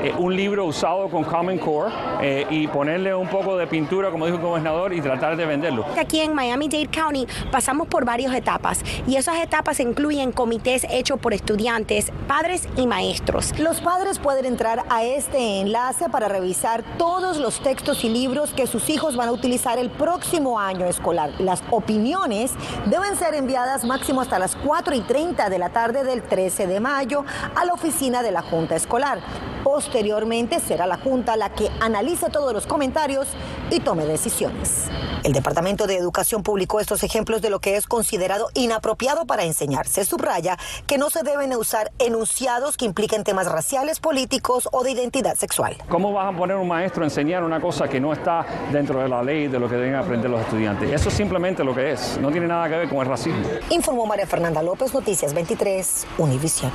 eh, 0.04 0.14
un 0.20 0.36
libro 0.36 0.66
usado 0.66 1.10
con 1.10 1.24
Common 1.24 1.58
Core 1.58 1.92
eh, 2.22 2.46
y 2.50 2.68
ponerle 2.68 3.16
un 3.16 3.28
poco 3.28 3.58
de 3.58 3.66
pintura, 3.66 4.12
como 4.12 4.26
dijo 4.26 4.38
el 4.38 4.44
gobernador, 4.44 4.94
y 4.94 5.02
tratar 5.02 5.36
de 5.36 5.46
venderlo. 5.48 5.86
Aquí 5.98 6.20
en 6.20 6.36
Miami-Dade 6.36 6.88
County 6.88 7.26
pasamos 7.52 7.88
por 7.88 8.06
varias 8.06 8.36
etapas 8.36 8.84
y 9.08 9.16
esas 9.16 9.38
etapas 9.38 9.80
incluyen 9.80 10.32
comités 10.32 10.86
hechos 10.92 11.20
por 11.20 11.34
estudiantes, 11.34 12.12
padres 12.28 12.68
y 12.78 12.86
maestros. 12.86 13.58
Los 13.58 13.82
padres 13.82 14.20
pueden 14.20 14.46
entrar 14.46 14.84
a 14.90 15.04
este 15.04 15.62
enlace 15.62 16.10
para 16.10 16.28
revisar 16.28 16.84
todos 16.98 17.38
los 17.38 17.62
textos 17.62 18.04
y 18.04 18.10
libros 18.10 18.54
que 18.54 18.68
sus 18.68 18.90
hijos 18.90 19.16
van 19.16 19.30
a 19.30 19.32
utilizar 19.32 19.80
el 19.80 19.90
próximo 19.90 20.60
año 20.60 20.86
escolar. 20.86 21.32
Las 21.40 21.64
opiniones 21.72 22.52
deben 22.86 23.16
ser 23.16 23.34
enviadas 23.34 23.86
máximo 23.86 24.22
hasta 24.22 24.38
las 24.38 24.56
4 24.56 24.94
y 24.94 25.02
30 25.02 25.50
de 25.50 25.58
la 25.58 25.70
tarde 25.70 26.04
del 26.04 26.22
13 26.22 26.68
de 26.68 26.80
mayo 26.80 27.26
a 27.56 27.66
la 27.66 27.74
oficina 27.74 28.22
de 28.22 28.32
la 28.32 28.44
Junta 28.44 28.83
Escolar. 28.84 29.20
Posteriormente 29.64 30.60
será 30.60 30.86
la 30.86 30.98
Junta 30.98 31.38
la 31.38 31.50
que 31.50 31.70
analice 31.80 32.30
todos 32.30 32.52
los 32.54 32.68
comentarios 32.68 33.30
y 33.72 33.80
tome 33.80 34.06
decisiones. 34.06 34.90
El 35.24 35.32
Departamento 35.32 35.88
de 35.88 35.96
Educación 35.96 36.44
publicó 36.44 36.82
estos 36.82 37.02
ejemplos 37.02 37.42
de 37.42 37.50
lo 37.50 37.60
que 37.60 37.78
es 37.78 37.88
considerado 37.88 38.50
inapropiado 38.56 39.26
para 39.26 39.46
enseñar. 39.46 39.88
Se 39.88 40.04
subraya 40.04 40.58
que 40.86 40.98
no 40.98 41.10
se 41.10 41.24
deben 41.24 41.56
usar 41.56 41.94
enunciados 41.98 42.76
que 42.76 42.84
impliquen 42.84 43.24
temas 43.24 43.50
raciales, 43.50 44.02
políticos 44.02 44.68
o 44.74 44.84
de 44.84 44.92
identidad 44.92 45.36
sexual. 45.36 45.78
¿Cómo 45.88 46.12
vas 46.12 46.34
a 46.34 46.38
poner 46.38 46.58
un 46.58 46.68
maestro 46.68 47.04
a 47.04 47.06
enseñar 47.06 47.42
una 47.42 47.62
cosa 47.62 47.88
que 47.88 48.02
no 48.02 48.12
está 48.12 48.46
dentro 48.74 49.02
de 49.02 49.08
la 49.08 49.24
ley 49.24 49.48
de 49.48 49.60
lo 49.60 49.70
que 49.70 49.76
deben 49.76 49.96
aprender 49.96 50.30
los 50.30 50.42
estudiantes? 50.42 50.92
Eso 50.92 51.08
es 51.08 51.16
simplemente 51.16 51.64
lo 51.64 51.74
que 51.74 51.94
es. 51.94 52.18
No 52.20 52.30
tiene 52.32 52.48
nada 52.48 52.68
que 52.68 52.76
ver 52.76 52.90
con 52.90 52.98
el 52.98 53.06
racismo. 53.06 53.48
Informó 53.70 54.06
María 54.06 54.28
Fernanda 54.28 54.62
López, 54.62 54.94
Noticias 54.94 55.34
23, 55.34 56.06
Univisión. 56.18 56.72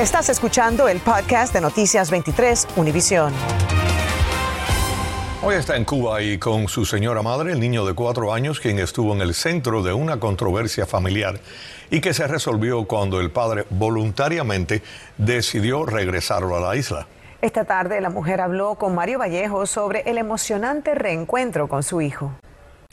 Estás 0.00 0.28
escuchando 0.28 0.88
el 0.88 1.00
podcast 1.00 1.54
de 1.54 1.62
Noticias 1.62 2.10
23, 2.10 2.68
Univisión. 2.76 3.32
Hoy 5.42 5.54
está 5.54 5.74
en 5.74 5.86
Cuba 5.86 6.20
y 6.20 6.36
con 6.36 6.68
su 6.68 6.84
señora 6.84 7.22
madre, 7.22 7.52
el 7.52 7.60
niño 7.60 7.86
de 7.86 7.94
cuatro 7.94 8.34
años, 8.34 8.60
quien 8.60 8.78
estuvo 8.78 9.14
en 9.14 9.22
el 9.22 9.32
centro 9.32 9.82
de 9.82 9.94
una 9.94 10.20
controversia 10.20 10.84
familiar 10.84 11.40
y 11.90 12.02
que 12.02 12.12
se 12.12 12.26
resolvió 12.26 12.84
cuando 12.84 13.20
el 13.20 13.30
padre 13.30 13.64
voluntariamente 13.70 14.82
decidió 15.16 15.86
regresarlo 15.86 16.58
a 16.58 16.60
la 16.60 16.76
isla. 16.76 17.06
Esta 17.40 17.64
tarde 17.64 17.98
la 18.02 18.10
mujer 18.10 18.42
habló 18.42 18.74
con 18.74 18.94
Mario 18.94 19.20
Vallejo 19.20 19.64
sobre 19.64 20.02
el 20.02 20.18
emocionante 20.18 20.94
reencuentro 20.94 21.68
con 21.68 21.82
su 21.82 22.02
hijo 22.02 22.32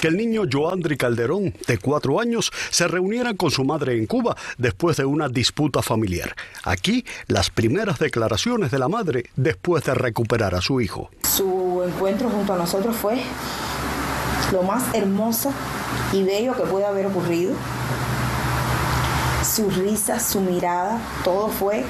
que 0.03 0.09
el 0.09 0.17
niño 0.17 0.41
Joandri 0.51 0.97
Calderón, 0.97 1.53
de 1.65 1.77
cuatro 1.77 2.19
años, 2.19 2.51
se 2.69 2.89
reuniera 2.89 3.35
con 3.35 3.51
su 3.51 3.63
madre 3.63 3.97
en 3.97 4.05
Cuba 4.05 4.35
después 4.57 4.97
de 4.97 5.05
una 5.05 5.29
disputa 5.29 5.81
familiar. 5.81 6.35
Aquí, 6.65 7.05
las 7.27 7.49
primeras 7.49 7.99
declaraciones 7.99 8.69
de 8.69 8.79
la 8.79 8.89
madre 8.89 9.23
después 9.37 9.85
de 9.85 9.93
recuperar 9.93 10.55
a 10.55 10.61
su 10.61 10.81
hijo. 10.81 11.09
Su 11.21 11.81
encuentro 11.87 12.29
junto 12.29 12.51
a 12.51 12.57
nosotros 12.57 12.97
fue 12.97 13.21
lo 14.51 14.63
más 14.63 14.93
hermoso 14.93 15.53
y 16.11 16.21
bello 16.23 16.53
que 16.53 16.63
puede 16.63 16.85
haber 16.85 17.05
ocurrido. 17.05 17.53
Su 19.41 19.69
risa, 19.69 20.19
su 20.19 20.41
mirada, 20.41 20.99
todo 21.23 21.47
fue 21.47 21.85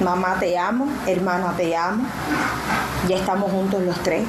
mamá 0.00 0.38
te 0.38 0.56
amo, 0.56 0.86
hermana 1.08 1.56
te 1.56 1.76
amo, 1.76 2.04
ya 3.08 3.16
estamos 3.16 3.50
juntos 3.50 3.82
los 3.82 4.00
tres 4.04 4.28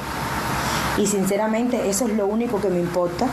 y 1.01 1.07
sinceramente 1.07 1.89
eso 1.89 2.07
es 2.07 2.13
lo 2.15 2.27
único 2.27 2.61
que 2.61 2.69
me 2.69 2.79
importa. 2.79 3.27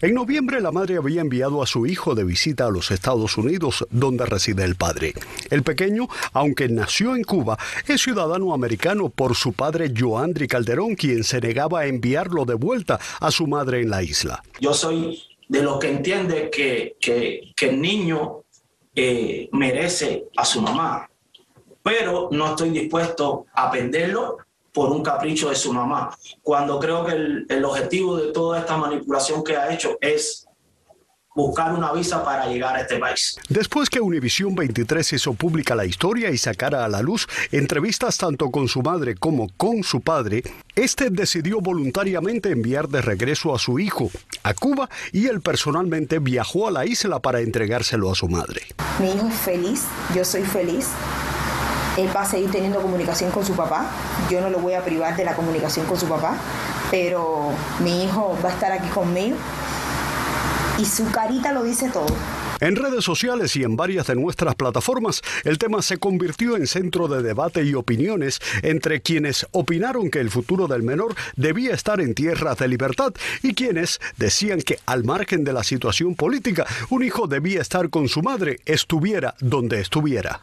En 0.00 0.14
noviembre 0.14 0.60
la 0.60 0.70
madre 0.70 0.96
había 0.96 1.20
enviado 1.20 1.60
a 1.60 1.66
su 1.66 1.84
hijo 1.84 2.14
de 2.14 2.24
visita 2.24 2.66
a 2.66 2.70
los 2.70 2.90
Estados 2.90 3.36
Unidos, 3.36 3.86
donde 3.90 4.24
reside 4.26 4.64
el 4.64 4.76
padre. 4.76 5.14
El 5.50 5.62
pequeño, 5.62 6.08
aunque 6.32 6.68
nació 6.68 7.16
en 7.16 7.24
Cuba, 7.24 7.58
es 7.86 8.00
ciudadano 8.00 8.54
americano 8.54 9.08
por 9.08 9.34
su 9.34 9.52
padre 9.52 9.92
Joandri 9.96 10.46
Calderón, 10.46 10.94
quien 10.94 11.24
se 11.24 11.40
negaba 11.40 11.80
a 11.80 11.86
enviarlo 11.86 12.44
de 12.44 12.54
vuelta 12.54 13.00
a 13.18 13.30
su 13.30 13.46
madre 13.46 13.80
en 13.80 13.90
la 13.90 14.02
isla. 14.02 14.42
Yo 14.60 14.72
soy 14.72 15.20
de 15.48 15.62
los 15.62 15.80
que 15.80 15.90
entiende 15.90 16.48
que, 16.48 16.96
que, 17.00 17.52
el 17.68 17.80
niño 17.80 18.44
eh, 18.94 19.48
merece 19.52 20.26
a 20.36 20.44
su 20.44 20.62
mamá, 20.62 21.10
pero 21.82 22.28
no 22.30 22.50
estoy 22.50 22.70
dispuesto 22.70 23.46
a 23.52 23.70
venderlo 23.70 24.38
por 24.72 24.90
un 24.90 25.02
capricho 25.02 25.50
de 25.50 25.56
su 25.56 25.72
mamá, 25.72 26.16
cuando 26.42 26.78
creo 26.78 27.04
que 27.04 27.12
el, 27.12 27.64
objetivo 27.64 28.16
de 28.16 28.32
toda 28.32 28.60
esta 28.60 28.76
manipulación 28.76 29.42
que 29.44 29.56
ha 29.56 29.72
hecho 29.72 29.96
es 30.00 30.46
buscar 31.34 31.72
una 31.72 31.92
visa 31.92 32.24
para 32.24 32.46
llegar 32.46 32.76
a 32.76 32.80
este 32.80 32.98
país. 32.98 33.38
Después 33.48 33.88
que 33.88 34.00
Univisión 34.00 34.54
23 34.54 35.12
hizo 35.12 35.34
pública 35.34 35.74
la 35.74 35.84
historia 35.84 36.30
y 36.30 36.38
sacara 36.38 36.84
a 36.84 36.88
la 36.88 37.02
luz 37.02 37.28
entrevistas 37.52 38.18
tanto 38.18 38.50
con 38.50 38.68
su 38.68 38.82
madre 38.82 39.14
como 39.14 39.48
con 39.56 39.84
su 39.84 40.00
padre, 40.00 40.42
este 40.74 41.10
decidió 41.10 41.60
voluntariamente 41.60 42.50
enviar 42.50 42.88
de 42.88 43.00
regreso 43.00 43.54
a 43.54 43.58
su 43.58 43.78
hijo 43.78 44.10
a 44.42 44.54
Cuba 44.54 44.90
y 45.12 45.26
él 45.26 45.40
personalmente 45.40 46.18
viajó 46.18 46.66
a 46.66 46.72
la 46.72 46.84
isla 46.84 47.20
para 47.20 47.40
entregárselo 47.40 48.10
a 48.10 48.14
su 48.14 48.28
madre. 48.28 48.62
Mi 48.98 49.10
hijo 49.10 49.28
es 49.28 49.34
feliz, 49.34 49.84
yo 50.14 50.24
soy 50.24 50.42
feliz. 50.42 50.88
Él 52.00 52.08
va 52.14 52.22
a 52.22 52.24
seguir 52.24 52.50
teniendo 52.50 52.80
comunicación 52.80 53.30
con 53.30 53.44
su 53.44 53.54
papá. 53.54 53.90
Yo 54.30 54.40
no 54.40 54.48
lo 54.48 54.58
voy 54.58 54.74
a 54.74 54.82
privar 54.82 55.16
de 55.16 55.24
la 55.24 55.34
comunicación 55.34 55.86
con 55.86 55.98
su 55.98 56.06
papá, 56.06 56.36
pero 56.90 57.50
mi 57.80 58.04
hijo 58.04 58.36
va 58.42 58.48
a 58.48 58.52
estar 58.52 58.72
aquí 58.72 58.88
conmigo 58.88 59.36
y 60.78 60.84
su 60.86 61.10
carita 61.10 61.52
lo 61.52 61.62
dice 61.62 61.90
todo. 61.90 62.06
En 62.60 62.76
redes 62.76 63.04
sociales 63.04 63.56
y 63.56 63.64
en 63.64 63.76
varias 63.76 64.06
de 64.06 64.14
nuestras 64.14 64.54
plataformas, 64.54 65.22
el 65.44 65.56
tema 65.56 65.80
se 65.80 65.96
convirtió 65.96 66.56
en 66.56 66.66
centro 66.66 67.08
de 67.08 67.22
debate 67.22 67.64
y 67.64 67.74
opiniones 67.74 68.38
entre 68.62 69.00
quienes 69.00 69.46
opinaron 69.52 70.10
que 70.10 70.20
el 70.20 70.30
futuro 70.30 70.68
del 70.68 70.82
menor 70.82 71.14
debía 71.36 71.74
estar 71.74 72.00
en 72.02 72.14
tierras 72.14 72.58
de 72.58 72.68
libertad 72.68 73.14
y 73.42 73.54
quienes 73.54 73.98
decían 74.18 74.60
que 74.60 74.78
al 74.84 75.04
margen 75.04 75.42
de 75.42 75.54
la 75.54 75.64
situación 75.64 76.14
política, 76.14 76.66
un 76.90 77.02
hijo 77.02 77.26
debía 77.26 77.62
estar 77.62 77.88
con 77.88 78.08
su 78.08 78.20
madre, 78.20 78.60
estuviera 78.66 79.34
donde 79.40 79.80
estuviera. 79.80 80.42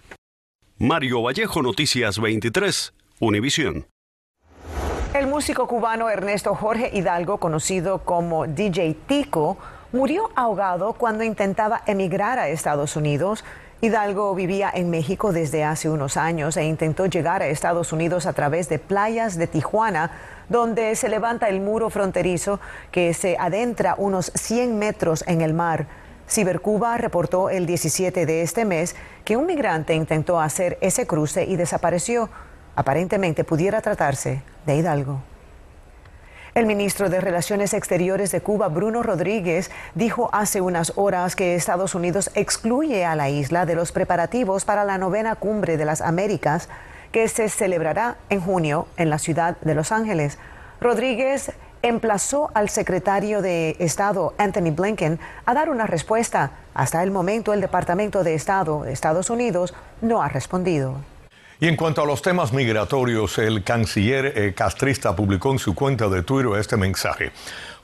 Mario 0.79 1.23
Vallejo, 1.23 1.63
Noticias 1.63 2.19
23, 2.19 2.93
Univisión. 3.19 3.87
El 5.15 5.25
músico 5.25 5.67
cubano 5.67 6.07
Ernesto 6.07 6.53
Jorge 6.53 6.91
Hidalgo, 6.93 7.39
conocido 7.39 8.05
como 8.05 8.45
DJ 8.45 8.95
Tico, 9.07 9.57
murió 9.91 10.29
ahogado 10.35 10.93
cuando 10.93 11.23
intentaba 11.23 11.81
emigrar 11.87 12.37
a 12.37 12.49
Estados 12.49 12.95
Unidos. 12.95 13.43
Hidalgo 13.81 14.35
vivía 14.35 14.69
en 14.71 14.91
México 14.91 15.33
desde 15.33 15.63
hace 15.63 15.89
unos 15.89 16.15
años 16.15 16.57
e 16.57 16.65
intentó 16.65 17.07
llegar 17.07 17.41
a 17.41 17.47
Estados 17.47 17.91
Unidos 17.91 18.27
a 18.27 18.33
través 18.33 18.69
de 18.69 18.77
playas 18.77 19.35
de 19.35 19.47
Tijuana, 19.47 20.11
donde 20.47 20.95
se 20.95 21.09
levanta 21.09 21.49
el 21.49 21.59
muro 21.59 21.89
fronterizo 21.89 22.59
que 22.91 23.15
se 23.15 23.35
adentra 23.39 23.95
unos 23.97 24.31
100 24.35 24.77
metros 24.77 25.23
en 25.25 25.41
el 25.41 25.55
mar. 25.55 25.87
Cibercuba 26.29 26.97
reportó 26.97 27.49
el 27.49 27.65
17 27.65 28.25
de 28.25 28.41
este 28.41 28.65
mes 28.65 28.95
que 29.23 29.37
un 29.37 29.45
migrante 29.45 29.95
intentó 29.95 30.39
hacer 30.39 30.77
ese 30.81 31.07
cruce 31.07 31.45
y 31.45 31.55
desapareció. 31.55 32.29
Aparentemente 32.75 33.43
pudiera 33.43 33.81
tratarse 33.81 34.41
de 34.65 34.75
Hidalgo. 34.75 35.21
El 36.53 36.65
ministro 36.65 37.09
de 37.09 37.21
Relaciones 37.21 37.73
Exteriores 37.73 38.31
de 38.31 38.41
Cuba, 38.41 38.67
Bruno 38.67 39.03
Rodríguez, 39.03 39.69
dijo 39.93 40.29
hace 40.33 40.59
unas 40.59 40.93
horas 40.95 41.35
que 41.35 41.55
Estados 41.55 41.93
Unidos 41.93 42.31
excluye 42.33 43.05
a 43.05 43.15
la 43.15 43.29
isla 43.29 43.67
de 43.67 43.75
los 43.75 43.91
preparativos 43.91 44.65
para 44.65 44.83
la 44.83 44.97
novena 44.97 45.35
cumbre 45.35 45.77
de 45.77 45.85
las 45.85 46.01
Américas 46.01 46.67
que 47.11 47.27
se 47.27 47.47
celebrará 47.49 48.17
en 48.29 48.41
junio 48.41 48.87
en 48.97 49.11
la 49.11 49.19
ciudad 49.19 49.57
de 49.61 49.75
Los 49.75 49.91
Ángeles. 49.91 50.39
Rodríguez 50.81 51.51
emplazó 51.81 52.51
al 52.53 52.69
secretario 52.69 53.41
de 53.41 53.75
Estado, 53.79 54.33
Anthony 54.37 54.71
Blinken, 54.71 55.19
a 55.45 55.53
dar 55.53 55.69
una 55.69 55.87
respuesta. 55.87 56.51
Hasta 56.73 57.03
el 57.03 57.11
momento, 57.11 57.53
el 57.53 57.61
Departamento 57.61 58.23
de 58.23 58.35
Estado 58.35 58.83
de 58.83 58.93
Estados 58.93 59.29
Unidos 59.29 59.73
no 60.01 60.21
ha 60.21 60.29
respondido. 60.29 60.95
Y 61.59 61.67
en 61.67 61.75
cuanto 61.75 62.03
a 62.03 62.05
los 62.05 62.21
temas 62.21 62.53
migratorios, 62.53 63.39
el 63.39 63.63
canciller 63.63 64.33
eh, 64.35 64.53
castrista 64.53 65.15
publicó 65.15 65.51
en 65.51 65.59
su 65.59 65.73
cuenta 65.73 66.07
de 66.07 66.21
Twitter 66.21 66.59
este 66.59 66.77
mensaje. 66.77 67.31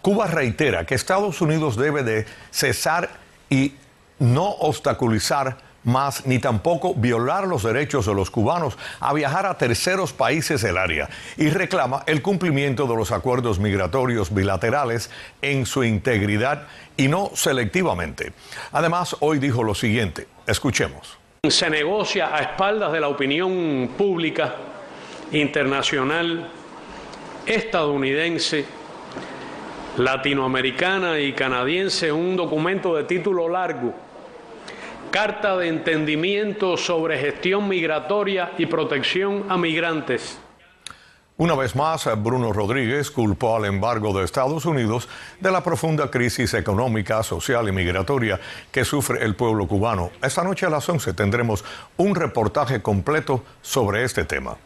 Cuba 0.02 0.28
reitera 0.28 0.86
que 0.86 0.94
Estados 0.94 1.42
Unidos 1.42 1.76
debe 1.76 2.04
de 2.04 2.26
cesar 2.52 3.10
y 3.50 3.74
no 4.20 4.50
obstaculizar 4.50 5.58
más 5.84 6.26
ni 6.26 6.40
tampoco 6.40 6.94
violar 6.96 7.48
los 7.48 7.64
derechos 7.64 8.06
de 8.06 8.14
los 8.14 8.30
cubanos 8.30 8.78
a 9.00 9.14
viajar 9.14 9.46
a 9.46 9.58
terceros 9.58 10.14
países 10.14 10.62
del 10.62 10.78
área 10.78 11.10
y 11.38 11.50
reclama 11.50 12.04
el 12.06 12.22
cumplimiento 12.22 12.88
de 12.88 12.96
los 12.96 13.12
acuerdos 13.12 13.60
migratorios 13.60 14.34
bilaterales 14.34 15.10
en 15.42 15.66
su 15.66 15.84
integridad 15.84 16.68
y 16.98 17.08
no 17.08 17.32
selectivamente. 17.34 18.34
Además, 18.72 19.16
hoy 19.20 19.40
dijo 19.40 19.64
lo 19.64 19.76
siguiente, 19.76 20.28
escuchemos 20.48 21.18
se 21.50 21.70
negocia 21.70 22.34
a 22.34 22.40
espaldas 22.40 22.94
de 22.94 23.02
la 23.02 23.10
opinión 23.10 23.90
pública 23.98 24.56
internacional, 25.34 26.48
estadounidense, 27.46 28.64
latinoamericana 29.98 31.20
y 31.20 31.34
canadiense 31.34 32.14
un 32.14 32.38
documento 32.38 32.96
de 32.96 33.04
título 33.04 33.50
largo, 33.50 33.94
Carta 35.14 35.56
de 35.58 35.68
Entendimiento 35.68 36.76
sobre 36.76 37.20
Gestión 37.20 37.70
Migratoria 37.70 38.54
y 38.58 38.66
Protección 38.66 39.46
a 39.48 39.58
Migrantes 39.58 40.40
una 41.36 41.56
vez 41.56 41.76
más, 41.76 42.08
Bruno 42.24 42.54
Rodríguez 42.54 43.10
culpó 43.10 43.56
al 43.56 43.66
embargo 43.66 44.14
de 44.14 44.24
Estados 44.24 44.66
Unidos 44.66 45.10
de 45.40 45.52
la 45.52 45.64
profunda 45.64 46.12
crisis 46.12 46.54
económica, 46.54 47.24
social 47.24 47.68
y 47.68 47.72
migratoria 47.72 48.40
que 48.72 48.86
sufre 48.86 49.26
el 49.26 49.36
pueblo 49.36 49.68
cubano. 49.68 50.12
Esta 50.22 50.44
noche 50.44 50.68
a 50.68 50.70
las 50.70 50.88
11 50.88 51.14
tendremos 51.14 51.66
un 51.98 52.14
reportaje 52.14 52.84
completo 52.84 53.44
sobre 53.64 54.04
este 54.04 54.26
tema. 54.26 54.58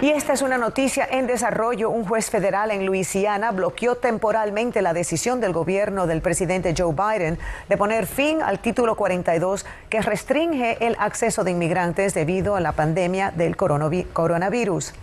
Y 0.00 0.10
esta 0.10 0.32
es 0.32 0.42
una 0.42 0.58
noticia 0.58 1.08
en 1.10 1.26
desarrollo. 1.26 1.90
Un 1.90 2.04
juez 2.04 2.30
federal 2.30 2.70
en 2.70 2.86
Luisiana 2.86 3.50
bloqueó 3.50 3.96
temporalmente 3.96 4.80
la 4.80 4.92
decisión 4.92 5.40
del 5.40 5.52
gobierno 5.52 6.06
del 6.06 6.22
presidente 6.22 6.72
Joe 6.76 6.94
Biden 6.94 7.36
de 7.68 7.76
poner 7.76 8.06
fin 8.06 8.40
al 8.40 8.60
título 8.60 8.94
42 8.94 9.66
que 9.90 10.00
restringe 10.00 10.86
el 10.86 10.94
acceso 11.00 11.42
de 11.42 11.50
inmigrantes 11.50 12.14
debido 12.14 12.54
a 12.54 12.60
la 12.60 12.72
pandemia 12.72 13.32
del 13.32 13.56
coronavirus. 13.56 14.94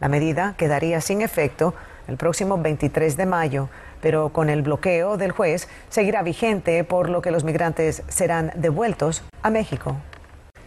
La 0.00 0.08
medida 0.08 0.54
quedaría 0.58 1.00
sin 1.00 1.22
efecto 1.22 1.72
el 2.08 2.16
próximo 2.16 2.58
23 2.58 3.16
de 3.16 3.26
mayo, 3.26 3.68
pero 4.00 4.30
con 4.30 4.50
el 4.50 4.62
bloqueo 4.62 5.16
del 5.16 5.30
juez 5.30 5.68
seguirá 5.90 6.22
vigente 6.22 6.82
por 6.82 7.08
lo 7.08 7.22
que 7.22 7.30
los 7.30 7.44
migrantes 7.44 8.02
serán 8.08 8.50
devueltos 8.56 9.22
a 9.44 9.50
México. 9.50 9.96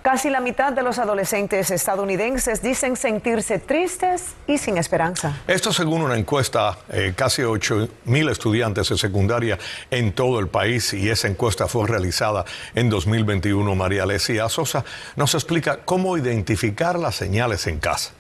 Casi 0.01 0.29
la 0.29 0.39
mitad 0.39 0.72
de 0.72 0.82
los 0.82 0.98
adolescentes 0.98 1.72
estadounidenses 1.72 2.62
dicen 2.62 2.96
sentirse 2.96 3.60
tristes 3.60 4.36
y 4.48 4.58
sin 4.58 4.77
esperanza. 4.77 5.41
Esto 5.46 5.74
según 5.74 6.01
una 6.01 6.18
encuesta, 6.18 6.77
eh, 6.89 7.13
casi 7.15 7.44
8 7.44 7.89
mil 8.06 8.29
estudiantes 8.29 8.88
de 8.89 8.98
secundaria 8.98 9.58
en 9.91 10.13
todo 10.13 10.39
el 10.39 10.48
país 10.48 10.94
y 10.94 11.10
esa 11.10 11.27
encuesta 11.27 11.68
fue 11.68 11.86
realizada 11.86 12.46
en 12.75 12.89
2021. 12.89 13.75
María 13.75 14.03
Alesia 14.03 14.48
Sosa 14.48 14.86
nos 15.18 15.34
explica 15.34 15.79
cómo 15.84 16.18
identificar 16.18 16.98
las 16.98 17.15
señales 17.15 17.68
en 17.68 17.79
casa. 17.79 18.13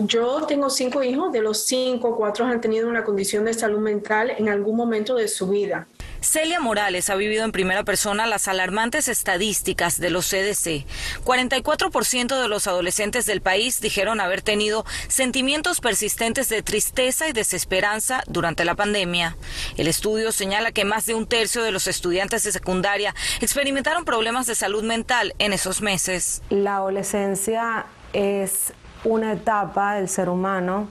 Yo 0.00 0.44
tengo 0.46 0.68
cinco 0.68 1.02
hijos, 1.02 1.32
de 1.32 1.40
los 1.40 1.64
cinco, 1.64 2.14
cuatro 2.14 2.44
han 2.44 2.60
tenido 2.60 2.90
una 2.90 3.04
condición 3.04 3.46
de 3.46 3.54
salud 3.54 3.78
mental 3.78 4.30
en 4.36 4.50
algún 4.50 4.76
momento 4.76 5.14
de 5.14 5.28
su 5.28 5.48
vida. 5.48 5.86
Celia 6.20 6.60
Morales 6.60 7.10
ha 7.10 7.14
vivido 7.14 7.44
en 7.44 7.52
primera 7.52 7.84
persona 7.84 8.26
las 8.26 8.48
alarmantes 8.48 9.08
estadísticas 9.08 10.00
de 10.00 10.10
los 10.10 10.28
CDC. 10.28 10.84
44% 11.24 12.40
de 12.40 12.48
los 12.48 12.66
adolescentes 12.66 13.26
del 13.26 13.40
país 13.40 13.80
dijeron 13.80 14.20
haber 14.20 14.42
tenido 14.42 14.84
sentimientos 15.08 15.80
persistentes 15.80 16.48
de 16.48 16.62
tristeza 16.62 17.28
y 17.28 17.32
desesperanza 17.32 18.22
durante 18.26 18.64
la 18.64 18.74
pandemia. 18.74 19.36
El 19.76 19.88
estudio 19.88 20.32
señala 20.32 20.72
que 20.72 20.84
más 20.84 21.06
de 21.06 21.14
un 21.14 21.26
tercio 21.26 21.62
de 21.62 21.72
los 21.72 21.86
estudiantes 21.86 22.44
de 22.44 22.52
secundaria 22.52 23.14
experimentaron 23.40 24.04
problemas 24.04 24.46
de 24.46 24.54
salud 24.54 24.82
mental 24.82 25.34
en 25.38 25.52
esos 25.52 25.80
meses. 25.82 26.42
La 26.50 26.76
adolescencia 26.76 27.86
es 28.12 28.72
una 29.04 29.32
etapa 29.32 29.94
del 29.94 30.08
ser 30.08 30.28
humano 30.28 30.88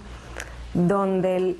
donde 0.74 1.36
el, 1.36 1.58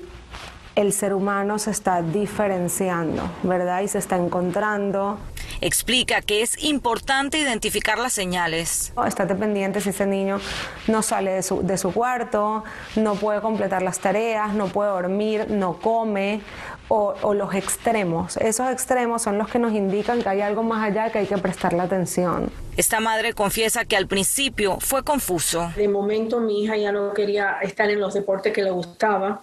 ser 0.92 1.12
humano 1.12 1.58
se 1.58 1.72
está 1.72 2.02
diferenciando, 2.02 3.28
¿verdad? 3.42 3.80
Y 3.80 3.88
se 3.88 3.98
está 3.98 4.16
encontrando. 4.16 5.18
Explica 5.60 6.22
que 6.22 6.42
es 6.42 6.62
importante 6.62 7.36
identificar 7.38 7.98
las 7.98 8.12
señales. 8.12 8.92
Estate 9.04 9.34
pendiente 9.34 9.80
si 9.80 9.88
ese 9.88 10.06
niño 10.06 10.40
no 10.86 11.02
sale 11.02 11.32
de 11.32 11.42
su, 11.42 11.66
de 11.66 11.76
su 11.78 11.92
cuarto, 11.92 12.62
no 12.94 13.16
puede 13.16 13.40
completar 13.40 13.82
las 13.82 13.98
tareas, 13.98 14.54
no 14.54 14.68
puede 14.68 14.90
dormir, 14.90 15.50
no 15.50 15.78
come 15.80 16.42
o, 16.88 17.34
los 17.34 17.54
extremos. 17.54 18.36
Esos 18.38 18.70
extremos 18.70 19.22
son 19.22 19.38
los 19.38 19.48
que 19.48 19.58
nos 19.58 19.72
indican 19.72 20.22
que 20.22 20.28
hay 20.28 20.40
algo 20.40 20.62
más 20.62 20.84
allá 20.84 21.10
que 21.10 21.18
hay 21.18 21.26
que 21.26 21.38
prestarle 21.38 21.80
atención. 21.80 22.50
Esta 22.76 23.00
madre 23.00 23.32
confiesa 23.34 23.84
que 23.84 23.96
al 23.96 24.06
principio 24.06 24.78
fue 24.80 25.04
confuso. 25.04 25.70
De 25.76 25.88
momento 25.88 26.40
mi 26.40 26.64
hija 26.64 26.76
ya 26.76 26.92
no 26.92 27.12
quería 27.12 27.58
estar 27.62 27.90
en 27.90 28.00
los 28.00 28.14
deportes 28.14 28.52
que 28.52 28.62
le 28.62 28.70
gustaba. 28.70 29.42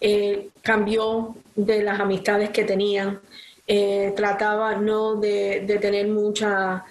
Eh, 0.00 0.48
cambió 0.62 1.34
de 1.54 1.82
las 1.82 2.00
amistades 2.00 2.50
que 2.50 2.64
tenían. 2.64 3.20
Eh, 3.66 4.12
trataba 4.16 4.74
no 4.74 5.14
de, 5.14 5.62
de 5.66 5.78
tener 5.78 6.08
mucha 6.08 6.84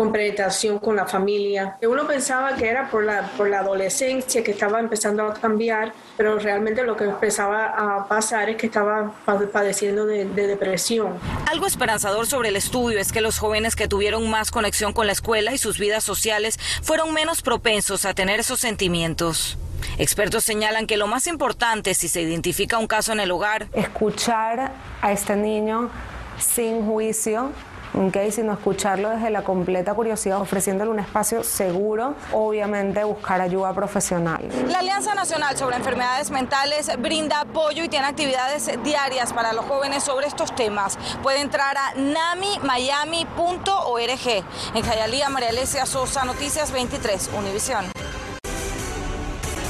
con 0.00 0.12
penetración 0.12 0.78
con 0.78 0.96
la 0.96 1.04
familia. 1.04 1.76
Uno 1.82 2.06
pensaba 2.06 2.56
que 2.56 2.66
era 2.66 2.90
por 2.90 3.04
la, 3.04 3.30
por 3.36 3.50
la 3.50 3.58
adolescencia 3.58 4.42
que 4.42 4.52
estaba 4.52 4.80
empezando 4.80 5.24
a 5.24 5.34
cambiar, 5.34 5.92
pero 6.16 6.38
realmente 6.38 6.84
lo 6.84 6.96
que 6.96 7.04
empezaba 7.04 7.66
a 7.66 8.08
pasar 8.08 8.48
es 8.48 8.56
que 8.56 8.64
estaba 8.64 9.12
padeciendo 9.52 10.06
de, 10.06 10.24
de 10.24 10.46
depresión. 10.46 11.18
Algo 11.50 11.66
esperanzador 11.66 12.26
sobre 12.26 12.48
el 12.48 12.56
estudio 12.56 12.98
es 12.98 13.12
que 13.12 13.20
los 13.20 13.38
jóvenes 13.38 13.76
que 13.76 13.88
tuvieron 13.88 14.30
más 14.30 14.50
conexión 14.50 14.94
con 14.94 15.06
la 15.06 15.12
escuela 15.12 15.52
y 15.52 15.58
sus 15.58 15.78
vidas 15.78 16.02
sociales 16.02 16.58
fueron 16.80 17.12
menos 17.12 17.42
propensos 17.42 18.06
a 18.06 18.14
tener 18.14 18.40
esos 18.40 18.58
sentimientos. 18.58 19.58
Expertos 19.98 20.44
señalan 20.44 20.86
que 20.86 20.96
lo 20.96 21.08
más 21.08 21.26
importante 21.26 21.92
si 21.92 22.08
se 22.08 22.22
identifica 22.22 22.78
un 22.78 22.86
caso 22.86 23.12
en 23.12 23.20
el 23.20 23.30
hogar, 23.30 23.66
escuchar 23.74 24.72
a 25.02 25.12
este 25.12 25.36
niño 25.36 25.90
sin 26.38 26.86
juicio, 26.86 27.52
Okay, 27.92 28.30
sino 28.30 28.52
escucharlo 28.52 29.10
desde 29.10 29.30
la 29.30 29.42
completa 29.42 29.94
curiosidad, 29.94 30.40
ofreciéndole 30.40 30.90
un 30.90 31.00
espacio 31.00 31.42
seguro, 31.42 32.14
obviamente 32.32 33.02
buscar 33.04 33.40
ayuda 33.40 33.72
profesional. 33.74 34.48
La 34.68 34.78
Alianza 34.78 35.14
Nacional 35.14 35.56
sobre 35.56 35.76
Enfermedades 35.76 36.30
Mentales 36.30 36.90
brinda 36.98 37.40
apoyo 37.40 37.82
y 37.82 37.88
tiene 37.88 38.06
actividades 38.06 38.70
diarias 38.84 39.32
para 39.32 39.52
los 39.52 39.64
jóvenes 39.64 40.04
sobre 40.04 40.26
estos 40.26 40.54
temas. 40.54 40.98
Puede 41.22 41.40
entrar 41.40 41.76
a 41.76 41.94
namimiami.org. 41.94 43.24
En 44.74 44.82
Jayalía, 44.82 45.28
María 45.28 45.48
Alesia 45.48 45.84
Sosa, 45.86 46.24
Noticias 46.24 46.70
23, 46.72 47.30
Univisión. 47.36 47.86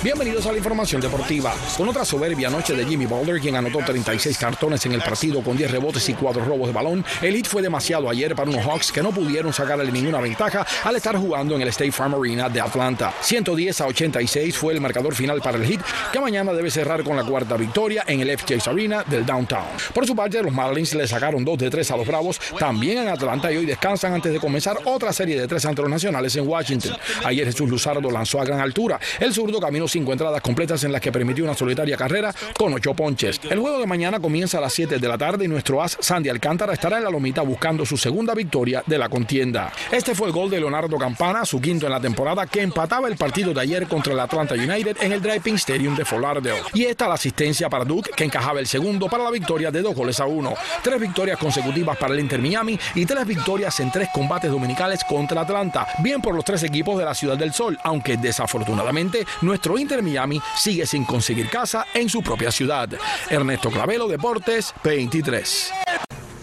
Bienvenidos 0.02 0.46
a 0.46 0.52
la 0.52 0.56
información 0.56 0.98
deportiva. 0.98 1.52
Con 1.76 1.86
otra 1.86 2.06
soberbia 2.06 2.48
noche 2.48 2.74
de 2.74 2.86
Jimmy 2.86 3.04
Butler, 3.04 3.38
quien 3.38 3.54
anotó 3.56 3.80
36 3.84 4.38
cartones 4.38 4.86
en 4.86 4.92
el 4.92 5.02
partido 5.02 5.42
con 5.42 5.58
10 5.58 5.70
rebotes 5.70 6.08
y 6.08 6.14
4 6.14 6.42
robos 6.42 6.68
de 6.68 6.72
balón, 6.72 7.04
el 7.20 7.36
hit 7.36 7.46
fue 7.46 7.60
demasiado 7.60 8.08
ayer 8.08 8.34
para 8.34 8.50
unos 8.50 8.64
Hawks 8.64 8.92
que 8.92 9.02
no 9.02 9.10
pudieron 9.10 9.52
sacarle 9.52 9.92
ninguna 9.92 10.18
ventaja 10.18 10.66
al 10.84 10.96
estar 10.96 11.18
jugando 11.18 11.54
en 11.54 11.60
el 11.60 11.68
State 11.68 11.92
Farm 11.92 12.14
Arena 12.14 12.48
de 12.48 12.62
Atlanta. 12.62 13.12
110 13.20 13.78
a 13.78 13.86
86 13.88 14.56
fue 14.56 14.72
el 14.72 14.80
marcador 14.80 15.14
final 15.14 15.42
para 15.42 15.58
el 15.58 15.66
hit, 15.66 15.82
que 16.10 16.18
mañana 16.18 16.54
debe 16.54 16.70
cerrar 16.70 17.04
con 17.04 17.14
la 17.14 17.24
cuarta 17.24 17.58
victoria 17.58 18.02
en 18.06 18.20
el 18.20 18.38
FJ's 18.38 18.68
Arena 18.68 19.04
del 19.06 19.26
Downtown. 19.26 19.66
Por 19.92 20.06
su 20.06 20.16
parte, 20.16 20.42
los 20.42 20.54
Marlins 20.54 20.94
le 20.94 21.06
sacaron 21.06 21.44
2 21.44 21.58
de 21.58 21.68
3 21.68 21.90
a 21.90 21.96
los 21.98 22.06
Bravos, 22.06 22.40
también 22.58 22.96
en 22.96 23.08
Atlanta, 23.08 23.52
y 23.52 23.58
hoy 23.58 23.66
descansan 23.66 24.14
antes 24.14 24.32
de 24.32 24.40
comenzar 24.40 24.78
otra 24.86 25.12
serie 25.12 25.38
de 25.38 25.46
tres 25.46 25.66
ante 25.66 25.82
los 25.82 25.90
nacionales 25.90 26.34
en 26.36 26.48
Washington. 26.48 26.96
Ayer 27.22 27.44
Jesús 27.44 27.68
Luzardo 27.68 28.10
lanzó 28.10 28.40
a 28.40 28.46
gran 28.46 28.60
altura. 28.60 28.98
El 29.18 29.34
zurdo 29.34 29.60
caminó 29.60 29.89
cinco 29.90 30.12
entradas 30.12 30.40
completas 30.40 30.84
en 30.84 30.92
las 30.92 31.00
que 31.00 31.12
permitió 31.12 31.44
una 31.44 31.54
solitaria 31.54 31.96
carrera 31.96 32.34
con 32.56 32.72
ocho 32.72 32.94
ponches. 32.94 33.40
El 33.50 33.58
juego 33.58 33.78
de 33.78 33.86
mañana 33.86 34.20
comienza 34.20 34.58
a 34.58 34.60
las 34.60 34.72
7 34.72 34.98
de 34.98 35.08
la 35.08 35.18
tarde 35.18 35.44
y 35.44 35.48
nuestro 35.48 35.82
as 35.82 35.96
Sandy 36.00 36.28
Alcántara 36.28 36.72
estará 36.72 36.98
en 36.98 37.04
la 37.04 37.10
lomita 37.10 37.42
buscando 37.42 37.84
su 37.84 37.96
segunda 37.96 38.34
victoria 38.34 38.82
de 38.86 38.98
la 38.98 39.08
contienda. 39.08 39.72
Este 39.90 40.14
fue 40.14 40.28
el 40.28 40.32
gol 40.32 40.50
de 40.50 40.60
Leonardo 40.60 40.96
Campana, 40.98 41.44
su 41.44 41.60
quinto 41.60 41.86
en 41.86 41.92
la 41.92 42.00
temporada, 42.00 42.46
que 42.46 42.62
empataba 42.62 43.08
el 43.08 43.16
partido 43.16 43.52
de 43.52 43.60
ayer 43.60 43.86
contra 43.86 44.12
el 44.12 44.20
Atlanta 44.20 44.54
United 44.54 44.96
en 45.00 45.12
el 45.12 45.20
Driving 45.20 45.56
Stadium 45.56 45.96
de 45.96 46.04
Lauderdale. 46.10 46.62
Y 46.74 46.84
esta 46.84 47.08
la 47.08 47.14
asistencia 47.14 47.68
para 47.68 47.84
Duke, 47.84 48.10
que 48.16 48.24
encajaba 48.24 48.60
el 48.60 48.66
segundo 48.66 49.08
para 49.08 49.24
la 49.24 49.30
victoria 49.30 49.70
de 49.70 49.82
dos 49.82 49.94
goles 49.94 50.20
a 50.20 50.26
uno. 50.26 50.54
Tres 50.82 51.00
victorias 51.00 51.38
consecutivas 51.38 51.96
para 51.96 52.14
el 52.14 52.20
Inter 52.20 52.40
Miami 52.40 52.78
y 52.94 53.06
tres 53.06 53.26
victorias 53.26 53.78
en 53.80 53.90
tres 53.90 54.08
combates 54.12 54.50
dominicales 54.50 55.04
contra 55.04 55.40
Atlanta. 55.42 55.86
Bien 55.98 56.20
por 56.20 56.34
los 56.34 56.44
tres 56.44 56.62
equipos 56.62 56.98
de 56.98 57.04
la 57.04 57.14
Ciudad 57.14 57.36
del 57.36 57.52
Sol, 57.52 57.78
aunque 57.82 58.16
desafortunadamente 58.16 59.26
nuestro 59.42 59.78
Inter 59.80 60.02
Miami 60.02 60.40
sigue 60.56 60.86
sin 60.86 61.04
conseguir 61.04 61.48
casa 61.48 61.86
en 61.94 62.08
su 62.08 62.22
propia 62.22 62.50
ciudad. 62.50 62.88
Ernesto 63.30 63.70
Clavelo, 63.70 64.08
Deportes 64.08 64.74
23. 64.84 65.72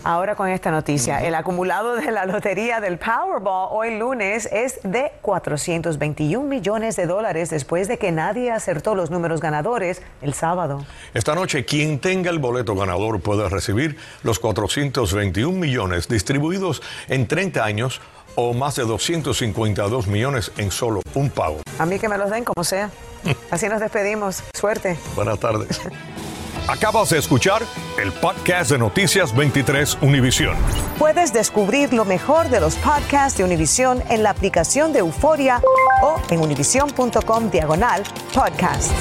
Ahora 0.03 0.35
con 0.35 0.47
esta 0.47 0.71
noticia, 0.71 1.21
el 1.21 1.35
acumulado 1.35 1.97
de 1.97 2.11
la 2.11 2.25
lotería 2.25 2.79
del 2.79 2.97
Powerball 2.97 3.67
hoy 3.71 3.99
lunes 3.99 4.47
es 4.53 4.79
de 4.83 5.11
421 5.21 6.47
millones 6.47 6.95
de 6.95 7.05
dólares 7.05 7.49
después 7.49 7.89
de 7.89 7.97
que 7.97 8.13
nadie 8.13 8.49
acertó 8.51 8.95
los 8.95 9.11
números 9.11 9.41
ganadores 9.41 10.01
el 10.21 10.33
sábado. 10.33 10.85
Esta 11.13 11.35
noche 11.35 11.65
quien 11.65 11.99
tenga 11.99 12.31
el 12.31 12.39
boleto 12.39 12.73
ganador 12.73 13.19
puede 13.19 13.49
recibir 13.49 13.97
los 14.23 14.39
421 14.39 15.51
millones 15.51 16.07
distribuidos 16.07 16.81
en 17.09 17.27
30 17.27 17.65
años 17.65 17.99
o 18.37 18.53
más 18.53 18.75
de 18.75 18.83
252 18.83 20.07
millones 20.07 20.51
en 20.57 20.71
solo 20.71 21.01
un 21.15 21.29
pago. 21.29 21.57
A 21.79 21.85
mí 21.85 21.99
que 21.99 22.07
me 22.07 22.17
los 22.17 22.29
den 22.29 22.45
como 22.45 22.63
sea. 22.63 22.89
Así 23.51 23.67
nos 23.67 23.81
despedimos. 23.81 24.43
Suerte. 24.55 24.97
Buenas 25.15 25.39
tardes. 25.39 25.81
Acabas 26.67 27.09
de 27.11 27.17
escuchar 27.17 27.61
el 27.97 28.11
podcast 28.11 28.71
de 28.71 28.77
Noticias 28.77 29.33
23 29.35 29.99
Univisión. 30.01 30.55
Puedes 30.99 31.31
descubrir 31.31 31.93
lo 31.93 32.03
mejor 32.03 32.49
de 32.49 32.59
los 32.59 32.75
podcasts 32.75 33.37
de 33.37 33.45
Univisión 33.45 34.03
en 34.09 34.21
la 34.21 34.31
aplicación 34.31 34.91
de 34.91 34.99
Euforia 34.99 35.61
o 36.01 36.19
en 36.29 36.41
univision.com 36.41 37.49
diagonal 37.49 38.03
podcasts. 38.33 38.91